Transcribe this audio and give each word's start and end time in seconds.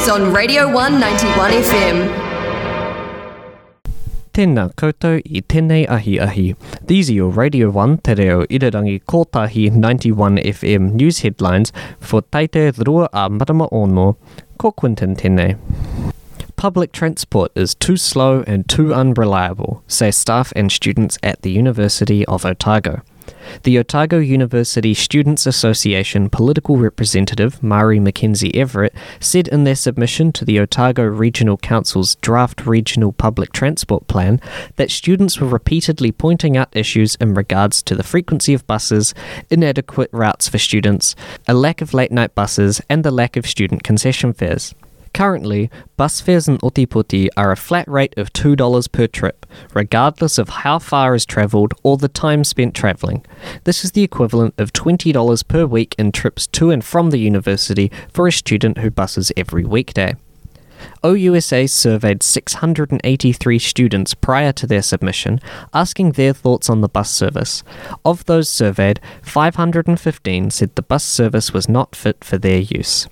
news 0.00 0.08
on 0.08 0.32
Radio 0.32 0.66
191 0.72 1.50
FM. 1.50 1.96
Tēnā 4.32 4.64
koutou 4.80 5.20
i 5.24 5.42
tēnei 5.42 5.82
ahi 5.88 6.18
ahi. 6.20 6.54
These 6.86 7.10
are 7.10 7.14
your 7.14 7.30
Radio 7.30 7.70
1 7.70 7.98
Te 7.98 8.14
Reo 8.14 8.44
Irirangi 8.46 9.02
Kotahi 9.04 9.70
91 9.72 10.38
FM 10.52 10.92
news 10.92 11.18
headlines 11.20 11.72
for 11.98 12.22
Taite 12.22 12.72
Rua 12.86 13.08
a 13.12 13.28
Marama 13.28 13.68
Ono. 13.72 14.16
Ko 14.58 14.72
Quinton 14.72 15.16
tēnei. 15.16 15.58
Public 16.56 16.92
transport 16.92 17.50
is 17.54 17.74
too 17.74 17.96
slow 17.96 18.44
and 18.46 18.68
too 18.68 18.94
unreliable, 18.94 19.82
say 19.86 20.10
staff 20.10 20.52
and 20.54 20.70
students 20.70 21.18
at 21.22 21.42
the 21.42 21.50
University 21.50 22.24
of 22.26 22.44
Otago. 22.44 23.00
The 23.62 23.78
Otago 23.78 24.18
University 24.18 24.94
Students 24.94 25.46
Association 25.46 26.30
political 26.30 26.76
representative 26.76 27.62
Mari 27.62 28.00
Mackenzie 28.00 28.54
Everett 28.54 28.94
said 29.18 29.48
in 29.48 29.64
their 29.64 29.74
submission 29.74 30.32
to 30.32 30.44
the 30.44 30.58
Otago 30.58 31.04
Regional 31.04 31.56
Council's 31.56 32.16
draft 32.16 32.66
regional 32.66 33.12
public 33.12 33.52
transport 33.52 34.06
plan 34.06 34.40
that 34.76 34.90
students 34.90 35.40
were 35.40 35.48
repeatedly 35.48 36.12
pointing 36.12 36.56
out 36.56 36.68
issues 36.76 37.16
in 37.16 37.34
regards 37.34 37.82
to 37.82 37.94
the 37.94 38.02
frequency 38.02 38.54
of 38.54 38.66
buses, 38.66 39.14
inadequate 39.50 40.10
routes 40.12 40.48
for 40.48 40.58
students, 40.58 41.14
a 41.46 41.54
lack 41.54 41.80
of 41.80 41.94
late 41.94 42.12
night 42.12 42.34
buses, 42.34 42.80
and 42.88 43.04
the 43.04 43.10
lack 43.10 43.36
of 43.36 43.46
student 43.46 43.82
concession 43.82 44.32
fares. 44.32 44.74
Currently, 45.12 45.70
bus 45.96 46.20
fares 46.20 46.48
in 46.48 46.58
Ōtepoti 46.58 47.28
are 47.36 47.50
a 47.50 47.56
flat 47.56 47.86
rate 47.88 48.14
of 48.16 48.32
$2 48.32 48.92
per 48.92 49.06
trip, 49.06 49.44
regardless 49.74 50.38
of 50.38 50.48
how 50.48 50.78
far 50.78 51.14
is 51.14 51.26
travelled 51.26 51.74
or 51.82 51.96
the 51.96 52.08
time 52.08 52.44
spent 52.44 52.74
travelling. 52.74 53.24
This 53.64 53.84
is 53.84 53.92
the 53.92 54.04
equivalent 54.04 54.54
of 54.58 54.72
$20 54.72 55.48
per 55.48 55.66
week 55.66 55.94
in 55.98 56.12
trips 56.12 56.46
to 56.48 56.70
and 56.70 56.84
from 56.84 57.10
the 57.10 57.18
university 57.18 57.90
for 58.12 58.26
a 58.26 58.32
student 58.32 58.78
who 58.78 58.90
buses 58.90 59.32
every 59.36 59.64
weekday. 59.64 60.14
OUSA 61.02 61.68
surveyed 61.68 62.22
683 62.22 63.58
students 63.58 64.14
prior 64.14 64.52
to 64.52 64.66
their 64.66 64.82
submission, 64.82 65.40
asking 65.74 66.12
their 66.12 66.32
thoughts 66.32 66.70
on 66.70 66.80
the 66.80 66.88
bus 66.88 67.10
service. 67.10 67.62
Of 68.04 68.24
those 68.26 68.48
surveyed, 68.48 69.00
515 69.22 70.50
said 70.50 70.74
the 70.74 70.82
bus 70.82 71.04
service 71.04 71.52
was 71.52 71.68
not 71.68 71.94
fit 71.94 72.24
for 72.24 72.38
their 72.38 72.60
use. 72.60 73.08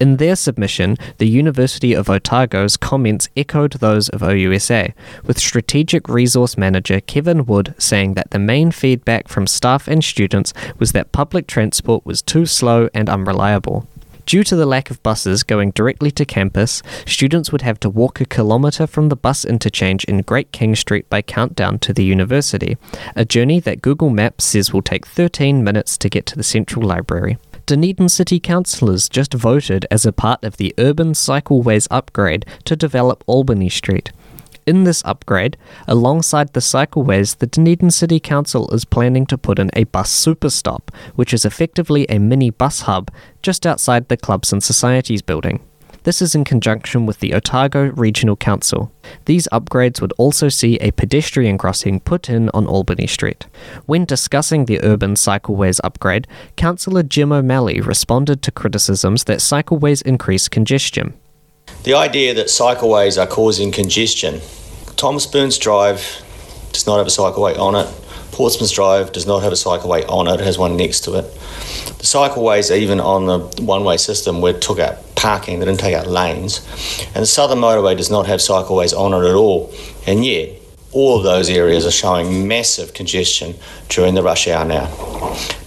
In 0.00 0.16
their 0.16 0.36
submission, 0.36 0.96
the 1.18 1.28
University 1.28 1.94
of 1.94 2.10
Otago's 2.10 2.76
comments 2.76 3.28
echoed 3.36 3.74
those 3.74 4.08
of 4.10 4.22
OUSA, 4.22 4.92
with 5.24 5.38
Strategic 5.38 6.08
Resource 6.08 6.56
Manager 6.56 7.00
Kevin 7.00 7.46
Wood 7.46 7.74
saying 7.78 8.14
that 8.14 8.30
the 8.30 8.38
main 8.38 8.70
feedback 8.70 9.28
from 9.28 9.46
staff 9.46 9.88
and 9.88 10.02
students 10.02 10.52
was 10.78 10.92
that 10.92 11.12
public 11.12 11.46
transport 11.46 12.04
was 12.04 12.22
too 12.22 12.46
slow 12.46 12.88
and 12.94 13.08
unreliable. 13.08 13.86
Due 14.26 14.42
to 14.44 14.56
the 14.56 14.64
lack 14.66 14.90
of 14.90 15.02
buses 15.02 15.42
going 15.42 15.70
directly 15.72 16.10
to 16.10 16.24
campus, 16.24 16.82
students 17.06 17.52
would 17.52 17.60
have 17.60 17.78
to 17.80 17.90
walk 17.90 18.20
a 18.20 18.24
kilometre 18.24 18.86
from 18.86 19.10
the 19.10 19.16
bus 19.16 19.44
interchange 19.44 20.04
in 20.04 20.22
Great 20.22 20.50
King 20.50 20.74
Street 20.74 21.08
by 21.10 21.20
Countdown 21.20 21.78
to 21.80 21.92
the 21.92 22.04
university, 22.04 22.78
a 23.14 23.26
journey 23.26 23.60
that 23.60 23.82
Google 23.82 24.08
Maps 24.08 24.44
says 24.44 24.72
will 24.72 24.82
take 24.82 25.06
13 25.06 25.62
minutes 25.62 25.98
to 25.98 26.08
get 26.08 26.24
to 26.26 26.36
the 26.36 26.42
Central 26.42 26.86
Library. 26.86 27.36
Dunedin 27.66 28.10
City 28.10 28.38
councillors 28.40 29.08
just 29.08 29.32
voted 29.32 29.86
as 29.90 30.04
a 30.04 30.12
part 30.12 30.44
of 30.44 30.58
the 30.58 30.74
urban 30.76 31.12
cycleways 31.12 31.88
upgrade 31.90 32.44
to 32.66 32.76
develop 32.76 33.24
Albany 33.26 33.70
Street. 33.70 34.12
In 34.66 34.84
this 34.84 35.02
upgrade, 35.06 35.56
alongside 35.88 36.52
the 36.52 36.60
cycleways, 36.60 37.38
the 37.38 37.46
Dunedin 37.46 37.90
City 37.90 38.20
Council 38.20 38.70
is 38.70 38.84
planning 38.84 39.24
to 39.26 39.38
put 39.38 39.58
in 39.58 39.70
a 39.72 39.84
bus 39.84 40.12
superstop, 40.12 40.92
which 41.14 41.32
is 41.32 41.46
effectively 41.46 42.04
a 42.10 42.18
mini 42.18 42.50
bus 42.50 42.82
hub 42.82 43.10
just 43.40 43.66
outside 43.66 44.08
the 44.08 44.18
Clubs 44.18 44.52
and 44.52 44.62
Societies 44.62 45.22
building. 45.22 45.60
This 46.04 46.20
is 46.20 46.34
in 46.34 46.44
conjunction 46.44 47.06
with 47.06 47.20
the 47.20 47.32
Otago 47.32 47.86
Regional 47.92 48.36
Council. 48.36 48.92
These 49.24 49.48
upgrades 49.50 50.02
would 50.02 50.12
also 50.18 50.50
see 50.50 50.76
a 50.76 50.90
pedestrian 50.90 51.56
crossing 51.56 51.98
put 51.98 52.28
in 52.28 52.50
on 52.52 52.66
Albany 52.66 53.06
Street. 53.06 53.46
When 53.86 54.04
discussing 54.04 54.66
the 54.66 54.82
urban 54.82 55.14
cycleways 55.14 55.80
upgrade, 55.82 56.28
Councillor 56.56 57.02
Jim 57.02 57.32
O'Malley 57.32 57.80
responded 57.80 58.42
to 58.42 58.50
criticisms 58.50 59.24
that 59.24 59.38
cycleways 59.38 60.02
increase 60.02 60.46
congestion. 60.46 61.14
The 61.84 61.94
idea 61.94 62.34
that 62.34 62.46
cycleways 62.48 63.20
are 63.20 63.26
causing 63.26 63.72
congestion. 63.72 64.42
Thomas 64.96 65.26
Burns 65.26 65.56
Drive 65.56 66.22
does 66.72 66.86
not 66.86 66.98
have 66.98 67.06
a 67.06 67.10
cycleway 67.10 67.58
on 67.58 67.76
it. 67.76 68.03
Portsmouth 68.34 68.74
Drive 68.74 69.12
does 69.12 69.26
not 69.26 69.44
have 69.44 69.52
a 69.52 69.54
cycleway 69.54 70.04
on 70.08 70.26
it, 70.26 70.40
it 70.40 70.44
has 70.44 70.58
one 70.58 70.76
next 70.76 71.02
to 71.02 71.14
it. 71.14 71.22
The 71.24 72.04
cycleways, 72.04 72.76
even 72.76 73.00
on 73.00 73.26
the 73.26 73.38
one 73.62 73.84
way 73.84 73.96
system, 73.96 74.40
were 74.40 74.52
took 74.52 74.80
out 74.80 74.96
parking, 75.14 75.60
they 75.60 75.66
didn't 75.66 75.78
take 75.78 75.94
out 75.94 76.08
lanes. 76.08 76.58
And 77.14 77.22
the 77.22 77.26
Southern 77.26 77.58
Motorway 77.58 77.96
does 77.96 78.10
not 78.10 78.26
have 78.26 78.40
cycleways 78.40 78.92
on 78.92 79.14
it 79.14 79.28
at 79.28 79.36
all. 79.36 79.72
And 80.06 80.24
yet, 80.24 80.50
all 80.90 81.16
of 81.16 81.22
those 81.22 81.48
areas 81.48 81.86
are 81.86 81.92
showing 81.92 82.48
massive 82.48 82.92
congestion 82.92 83.54
during 83.88 84.14
the 84.14 84.22
rush 84.22 84.48
hour 84.48 84.64
now. 84.64 84.86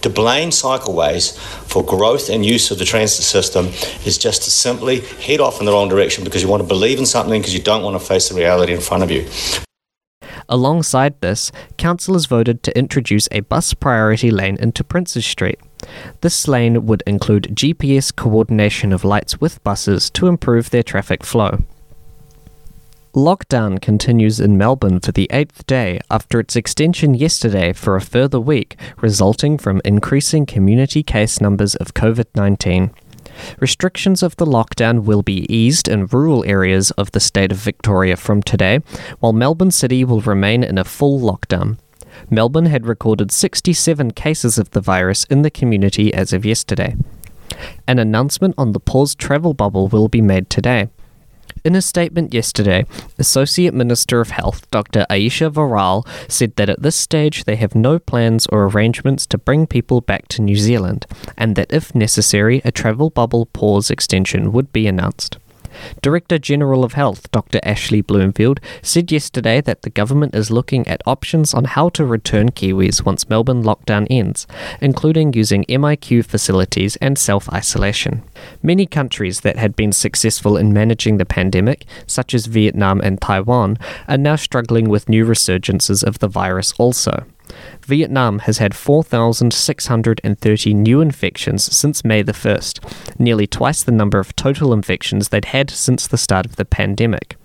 To 0.02 0.10
blame 0.10 0.50
cycleways 0.50 1.38
for 1.68 1.82
growth 1.82 2.28
and 2.28 2.44
use 2.44 2.70
of 2.70 2.78
the 2.78 2.84
transit 2.84 3.24
system 3.24 3.66
is 4.06 4.18
just 4.18 4.42
to 4.42 4.50
simply 4.50 5.00
head 5.00 5.40
off 5.40 5.60
in 5.60 5.66
the 5.66 5.72
wrong 5.72 5.88
direction 5.88 6.22
because 6.22 6.42
you 6.42 6.48
want 6.48 6.62
to 6.62 6.68
believe 6.68 6.98
in 6.98 7.06
something 7.06 7.40
because 7.40 7.54
you 7.54 7.62
don't 7.62 7.82
want 7.82 7.98
to 7.98 8.06
face 8.06 8.28
the 8.28 8.34
reality 8.34 8.74
in 8.74 8.80
front 8.80 9.02
of 9.02 9.10
you. 9.10 9.26
Alongside 10.48 11.20
this, 11.20 11.52
councillors 11.76 12.26
voted 12.26 12.62
to 12.62 12.76
introduce 12.78 13.28
a 13.30 13.40
bus 13.40 13.74
priority 13.74 14.30
lane 14.30 14.56
into 14.58 14.82
Princes 14.82 15.26
Street. 15.26 15.58
This 16.22 16.48
lane 16.48 16.86
would 16.86 17.02
include 17.06 17.54
GPS 17.54 18.14
coordination 18.14 18.92
of 18.92 19.04
lights 19.04 19.40
with 19.40 19.62
buses 19.62 20.08
to 20.10 20.26
improve 20.26 20.70
their 20.70 20.82
traffic 20.82 21.22
flow. 21.22 21.64
Lockdown 23.14 23.80
continues 23.80 24.38
in 24.38 24.56
Melbourne 24.56 25.00
for 25.00 25.12
the 25.12 25.28
eighth 25.32 25.66
day 25.66 25.98
after 26.10 26.40
its 26.40 26.56
extension 26.56 27.14
yesterday 27.14 27.72
for 27.72 27.96
a 27.96 28.00
further 28.00 28.38
week, 28.40 28.76
resulting 29.00 29.58
from 29.58 29.82
increasing 29.84 30.46
community 30.46 31.02
case 31.02 31.40
numbers 31.40 31.74
of 31.76 31.94
COVID 31.94 32.26
19. 32.34 32.90
Restrictions 33.60 34.22
of 34.22 34.36
the 34.36 34.46
lockdown 34.46 35.04
will 35.04 35.22
be 35.22 35.52
eased 35.52 35.88
in 35.88 36.06
rural 36.06 36.44
areas 36.46 36.90
of 36.92 37.12
the 37.12 37.20
state 37.20 37.52
of 37.52 37.58
Victoria 37.58 38.16
from 38.16 38.42
today, 38.42 38.80
while 39.20 39.32
Melbourne 39.32 39.70
City 39.70 40.04
will 40.04 40.20
remain 40.20 40.62
in 40.62 40.78
a 40.78 40.84
full 40.84 41.20
lockdown. 41.20 41.78
Melbourne 42.30 42.66
had 42.66 42.86
recorded 42.86 43.30
67 43.30 44.12
cases 44.12 44.58
of 44.58 44.70
the 44.70 44.80
virus 44.80 45.24
in 45.24 45.42
the 45.42 45.50
community 45.50 46.12
as 46.12 46.32
of 46.32 46.44
yesterday. 46.44 46.96
An 47.86 47.98
announcement 47.98 48.54
on 48.58 48.72
the 48.72 48.80
paused 48.80 49.18
travel 49.18 49.54
bubble 49.54 49.88
will 49.88 50.08
be 50.08 50.20
made 50.20 50.50
today. 50.50 50.88
In 51.64 51.74
a 51.74 51.82
statement 51.82 52.32
yesterday, 52.32 52.84
Associate 53.18 53.74
Minister 53.74 54.20
of 54.20 54.30
Health 54.30 54.70
Dr. 54.70 55.06
Ayesha 55.10 55.50
Verrall 55.50 56.06
said 56.30 56.54
that 56.56 56.68
at 56.68 56.82
this 56.82 56.96
stage 56.96 57.44
they 57.44 57.56
have 57.56 57.74
no 57.74 57.98
plans 57.98 58.46
or 58.46 58.64
arrangements 58.64 59.26
to 59.26 59.38
bring 59.38 59.66
people 59.66 60.00
back 60.00 60.28
to 60.28 60.42
New 60.42 60.56
Zealand, 60.56 61.06
and 61.36 61.56
that 61.56 61.72
if 61.72 61.94
necessary, 61.94 62.62
a 62.64 62.70
travel 62.70 63.10
bubble 63.10 63.46
pause 63.46 63.90
extension 63.90 64.52
would 64.52 64.72
be 64.72 64.86
announced. 64.86 65.38
Director 66.02 66.38
General 66.38 66.84
of 66.84 66.94
Health, 66.94 67.30
Dr. 67.30 67.60
Ashley 67.62 68.00
Bloomfield, 68.00 68.60
said 68.82 69.10
yesterday 69.12 69.60
that 69.60 69.82
the 69.82 69.90
government 69.90 70.34
is 70.34 70.50
looking 70.50 70.86
at 70.88 71.02
options 71.06 71.54
on 71.54 71.64
how 71.64 71.88
to 71.90 72.04
return 72.04 72.50
Kiwis 72.50 73.04
once 73.04 73.28
Melbourne 73.28 73.62
lockdown 73.62 74.06
ends, 74.10 74.46
including 74.80 75.32
using 75.32 75.64
MIQ 75.64 76.24
facilities 76.24 76.96
and 76.96 77.18
self 77.18 77.48
isolation. 77.52 78.22
Many 78.62 78.86
countries 78.86 79.40
that 79.40 79.56
had 79.56 79.76
been 79.76 79.92
successful 79.92 80.56
in 80.56 80.72
managing 80.72 81.18
the 81.18 81.26
pandemic, 81.26 81.84
such 82.06 82.34
as 82.34 82.46
Vietnam 82.46 83.00
and 83.00 83.20
Taiwan, 83.20 83.78
are 84.08 84.18
now 84.18 84.36
struggling 84.36 84.88
with 84.88 85.08
new 85.08 85.24
resurgences 85.24 86.04
of 86.04 86.18
the 86.18 86.28
virus 86.28 86.72
also. 86.78 87.24
Vietnam 87.86 88.40
has 88.40 88.58
had 88.58 88.74
4,630 88.74 90.74
new 90.74 91.00
infections 91.00 91.76
since 91.76 92.04
May 92.04 92.22
the 92.22 92.32
1st, 92.32 93.18
nearly 93.18 93.46
twice 93.46 93.82
the 93.82 93.92
number 93.92 94.18
of 94.18 94.34
total 94.36 94.72
infections 94.72 95.28
they'd 95.28 95.46
had 95.46 95.70
since 95.70 96.06
the 96.06 96.18
start 96.18 96.46
of 96.46 96.56
the 96.56 96.64
pandemic. 96.64 97.36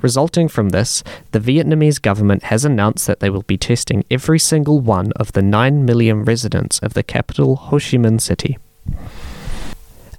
Resulting 0.00 0.48
from 0.48 0.70
this, 0.70 1.02
the 1.32 1.40
Vietnamese 1.40 2.00
government 2.00 2.44
has 2.44 2.64
announced 2.64 3.06
that 3.06 3.20
they 3.20 3.30
will 3.30 3.42
be 3.42 3.56
testing 3.56 4.04
every 4.10 4.38
single 4.38 4.80
one 4.80 5.12
of 5.12 5.32
the 5.32 5.42
9 5.42 5.84
million 5.84 6.24
residents 6.24 6.78
of 6.80 6.94
the 6.94 7.02
capital 7.02 7.56
Ho 7.56 7.76
Chi 7.76 7.96
Minh 7.96 8.20
City. 8.20 8.58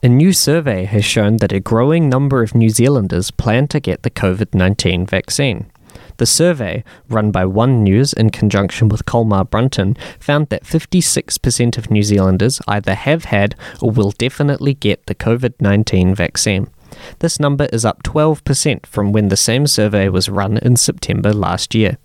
A 0.03 0.09
new 0.09 0.33
survey 0.33 0.85
has 0.85 1.03
shown 1.03 1.37
that 1.37 1.51
a 1.51 1.59
growing 1.59 2.09
number 2.09 2.43
of 2.43 2.53
New 2.53 2.69
Zealanders 2.69 3.31
plan 3.31 3.67
to 3.69 3.79
get 3.79 4.03
the 4.03 4.11
COVID 4.11 4.53
19 4.53 5.05
vaccine. 5.05 5.71
The 6.17 6.25
survey, 6.25 6.83
run 7.09 7.31
by 7.31 7.45
One 7.45 7.83
News 7.83 8.13
in 8.13 8.29
conjunction 8.29 8.87
with 8.87 9.05
Colmar 9.05 9.43
Brunton, 9.43 9.97
found 10.19 10.49
that 10.49 10.63
56% 10.63 11.77
of 11.77 11.91
New 11.91 12.03
Zealanders 12.03 12.61
either 12.67 12.95
have 12.95 13.25
had 13.25 13.55
or 13.81 13.91
will 13.91 14.11
definitely 14.11 14.73
get 14.73 15.05
the 15.05 15.15
COVID 15.15 15.53
19 15.59 16.15
vaccine. 16.15 16.69
This 17.19 17.39
number 17.39 17.65
is 17.73 17.83
up 17.83 18.03
12% 18.03 18.85
from 18.85 19.11
when 19.11 19.27
the 19.27 19.37
same 19.37 19.67
survey 19.67 20.07
was 20.07 20.29
run 20.29 20.57
in 20.57 20.77
September 20.77 21.33
last 21.33 21.75
year. 21.75 21.97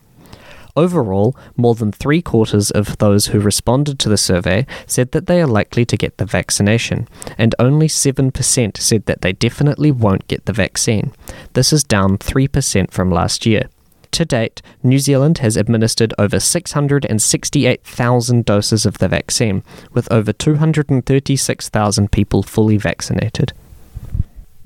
Overall, 0.77 1.37
more 1.57 1.75
than 1.75 1.93
three 1.93 2.23
quarters 2.23 2.71
of 2.71 2.99
those 2.99 3.27
who 3.27 3.41
responded 3.41 3.99
to 3.99 4.09
the 4.09 4.17
survey 4.17 4.67
said 4.87 5.13
that 5.13 5.27
they 5.27 5.41
are 5.43 5.47
likely 5.47 5.85
to 5.85 5.97
get 5.97 6.17
the 6.17 6.25
vaccination, 6.25 7.09
and 7.37 7.55
only 7.59 7.89
7% 7.89 8.77
said 8.77 9.07
that 9.07 9.21
they 9.21 9.33
definitely 9.33 9.91
won't 9.91 10.29
get 10.29 10.47
the 10.47 10.53
vaccine. 10.53 11.13
This 11.55 11.73
is 11.73 11.83
down 11.85 12.19
3% 12.19 12.91
from 12.91 13.11
last 13.11 13.47
year. 13.47 13.69
To 14.13 14.25
date, 14.25 14.61
New 14.83 14.99
Zealand 14.99 15.39
has 15.39 15.57
administered 15.57 16.13
over 16.19 16.41
668,000 16.41 18.45
doses 18.45 18.85
of 18.85 18.99
the 18.99 19.09
vaccine, 19.09 19.63
with 19.93 20.11
over 20.11 20.33
236,000 20.33 22.13
people 22.13 22.43
fully 22.43 22.77
vaccinated. 22.77 23.53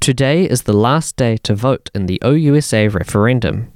Today 0.00 0.44
is 0.44 0.62
the 0.62 0.72
last 0.72 1.16
day 1.16 1.36
to 1.38 1.54
vote 1.54 1.90
in 1.94 2.06
the 2.06 2.18
OUSA 2.22 2.92
referendum. 2.92 3.70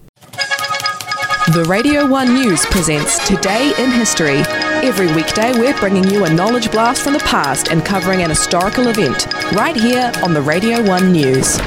The 1.55 1.65
Radio 1.65 2.07
1 2.07 2.33
News 2.33 2.65
presents 2.67 3.19
Today 3.27 3.75
in 3.77 3.91
History. 3.91 4.39
Every 4.87 5.13
weekday, 5.13 5.51
we're 5.51 5.77
bringing 5.81 6.09
you 6.09 6.25
a 6.25 6.33
knowledge 6.33 6.71
blast 6.71 7.03
from 7.03 7.15
the 7.15 7.19
past 7.21 7.73
and 7.73 7.85
covering 7.85 8.23
an 8.23 8.31
historical 8.31 8.87
event 8.87 9.27
right 9.55 9.75
here 9.75 10.13
on 10.23 10.33
the 10.33 10.41
Radio 10.41 10.81
1 10.87 11.11
News. 11.11 11.59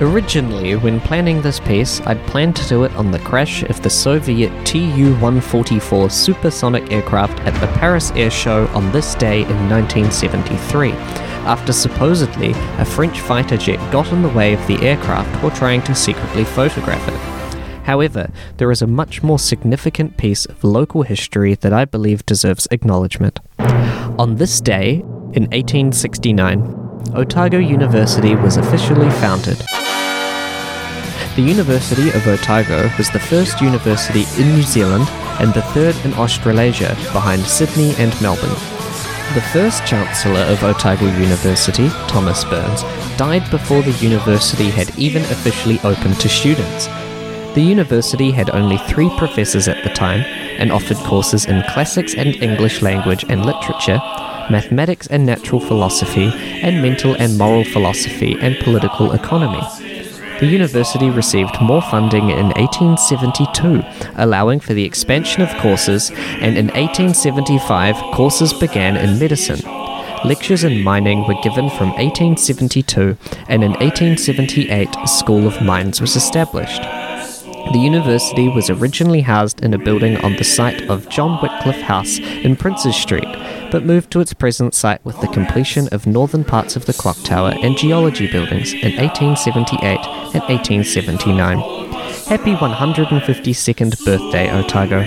Originally, 0.00 0.76
when 0.76 0.98
planning 1.00 1.42
this 1.42 1.60
piece, 1.60 2.00
I'd 2.06 2.26
planned 2.26 2.56
to 2.56 2.66
do 2.66 2.84
it 2.84 2.92
on 2.96 3.10
the 3.10 3.18
crash 3.18 3.64
of 3.64 3.82
the 3.82 3.90
Soviet 3.90 4.50
Tu 4.64 4.80
144 4.88 6.08
supersonic 6.08 6.90
aircraft 6.90 7.38
at 7.40 7.52
the 7.60 7.66
Paris 7.78 8.12
Air 8.12 8.30
Show 8.30 8.66
on 8.68 8.90
this 8.92 9.14
day 9.14 9.42
in 9.42 9.68
1973, 9.68 10.92
after 11.46 11.72
supposedly 11.72 12.52
a 12.78 12.84
French 12.84 13.20
fighter 13.20 13.56
jet 13.56 13.78
got 13.92 14.12
in 14.12 14.22
the 14.22 14.28
way 14.28 14.52
of 14.52 14.66
the 14.66 14.80
aircraft 14.86 15.42
while 15.42 15.56
trying 15.56 15.82
to 15.84 15.94
secretly 15.94 16.44
photograph 16.44 17.08
it. 17.08 17.36
However, 17.86 18.30
there 18.56 18.72
is 18.72 18.82
a 18.82 18.86
much 18.86 19.22
more 19.22 19.38
significant 19.38 20.16
piece 20.16 20.44
of 20.44 20.64
local 20.64 21.02
history 21.02 21.54
that 21.54 21.72
I 21.72 21.84
believe 21.84 22.26
deserves 22.26 22.66
acknowledgement. 22.70 23.38
On 24.18 24.36
this 24.36 24.60
day, 24.60 25.04
in 25.34 25.44
1869, 25.52 27.12
Otago 27.14 27.58
University 27.58 28.34
was 28.34 28.56
officially 28.56 29.08
founded. 29.10 29.58
The 31.36 31.42
University 31.42 32.08
of 32.08 32.26
Otago 32.26 32.90
was 32.98 33.10
the 33.10 33.20
first 33.20 33.60
university 33.60 34.24
in 34.40 34.54
New 34.54 34.62
Zealand 34.62 35.06
and 35.38 35.54
the 35.54 35.62
third 35.62 35.94
in 36.04 36.12
Australasia 36.14 36.96
behind 37.12 37.42
Sydney 37.42 37.94
and 37.98 38.20
Melbourne. 38.20 38.75
The 39.34 39.42
first 39.52 39.84
Chancellor 39.84 40.40
of 40.40 40.62
Otago 40.62 41.04
University, 41.04 41.88
Thomas 42.08 42.42
Burns, 42.44 42.82
died 43.18 43.50
before 43.50 43.82
the 43.82 43.92
university 44.02 44.70
had 44.70 44.96
even 44.98 45.22
officially 45.24 45.78
opened 45.80 46.18
to 46.20 46.28
students. 46.28 46.86
The 47.54 47.60
university 47.60 48.30
had 48.30 48.48
only 48.50 48.78
three 48.78 49.10
professors 49.18 49.68
at 49.68 49.82
the 49.84 49.90
time 49.90 50.20
and 50.58 50.72
offered 50.72 50.96
courses 50.98 51.44
in 51.44 51.62
classics 51.64 52.14
and 52.14 52.34
English 52.36 52.80
language 52.80 53.26
and 53.28 53.44
literature, 53.44 54.00
mathematics 54.48 55.06
and 55.08 55.26
natural 55.26 55.60
philosophy, 55.60 56.30
and 56.62 56.80
mental 56.80 57.14
and 57.16 57.36
moral 57.36 57.64
philosophy 57.64 58.38
and 58.40 58.56
political 58.60 59.12
economy. 59.12 59.60
The 60.38 60.46
university 60.46 61.08
received 61.08 61.62
more 61.62 61.80
funding 61.80 62.28
in 62.28 62.48
1872, 62.58 63.82
allowing 64.16 64.60
for 64.60 64.74
the 64.74 64.84
expansion 64.84 65.40
of 65.40 65.48
courses, 65.62 66.10
and 66.10 66.58
in 66.58 66.66
1875, 66.66 67.96
courses 68.12 68.52
began 68.52 68.98
in 68.98 69.18
medicine. 69.18 69.60
Lectures 70.26 70.62
in 70.62 70.82
mining 70.82 71.26
were 71.26 71.40
given 71.42 71.70
from 71.70 71.88
1872, 71.92 73.16
and 73.48 73.64
in 73.64 73.72
1878, 73.72 74.88
a 74.94 75.08
School 75.08 75.46
of 75.46 75.62
Mines 75.62 76.02
was 76.02 76.16
established. 76.16 76.82
The 77.72 77.80
university 77.80 78.48
was 78.48 78.68
originally 78.68 79.22
housed 79.22 79.62
in 79.62 79.72
a 79.72 79.78
building 79.78 80.18
on 80.18 80.36
the 80.36 80.44
site 80.44 80.82
of 80.90 81.08
John 81.08 81.40
Wycliffe 81.42 81.80
House 81.80 82.18
in 82.18 82.56
Princes 82.56 82.94
Street, 82.94 83.24
but 83.70 83.84
moved 83.84 84.10
to 84.10 84.20
its 84.20 84.32
present 84.32 84.74
site 84.74 85.04
with 85.04 85.20
the 85.20 85.28
completion 85.28 85.88
of 85.92 86.06
northern 86.06 86.44
parts 86.44 86.76
of 86.76 86.86
the 86.86 86.92
clock 86.92 87.16
tower 87.22 87.54
and 87.62 87.76
geology 87.76 88.30
buildings 88.30 88.72
in 88.72 88.96
1878 88.96 90.00
and 90.34 90.42
1879. 90.44 91.58
Happy 92.26 92.54
152nd 92.54 94.04
birthday, 94.04 94.50
Otago. 94.50 95.00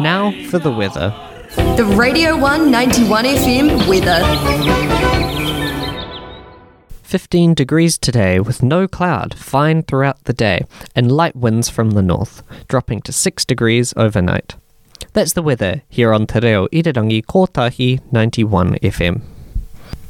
Now 0.00 0.32
for 0.50 0.58
the 0.58 0.72
weather. 0.72 1.14
The 1.76 1.84
Radio 1.84 2.36
191 2.36 3.24
FM 3.24 3.88
weather. 3.88 4.20
15 7.02 7.54
degrees 7.54 7.96
today 7.96 8.40
with 8.40 8.60
no 8.62 8.88
cloud, 8.88 9.34
fine 9.34 9.84
throughout 9.84 10.24
the 10.24 10.32
day, 10.32 10.64
and 10.96 11.12
light 11.12 11.36
winds 11.36 11.68
from 11.68 11.92
the 11.92 12.02
north, 12.02 12.42
dropping 12.66 13.02
to 13.02 13.12
6 13.12 13.44
degrees 13.44 13.94
overnight. 13.96 14.56
That's 15.12 15.32
the 15.32 15.42
weather 15.42 15.82
here 15.88 16.12
on 16.12 16.26
Te 16.26 16.40
Reo 16.40 16.66
Irirangi 16.68 17.24
Kotahi 17.24 18.00
91 18.12 18.78
FM. 18.82 19.33